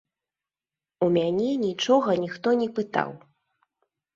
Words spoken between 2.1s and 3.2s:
ніхто не пытаў.